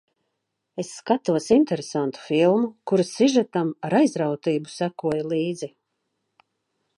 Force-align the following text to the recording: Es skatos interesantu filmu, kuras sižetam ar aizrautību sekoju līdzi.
Es 0.83 0.87
skatos 0.99 1.49
interesantu 1.55 2.23
filmu, 2.29 2.71
kuras 2.93 3.11
sižetam 3.19 3.69
ar 3.89 3.97
aizrautību 3.99 4.73
sekoju 4.81 5.29
līdzi. 5.35 5.71